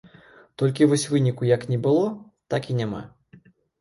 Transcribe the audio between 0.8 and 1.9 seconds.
вось выніку як не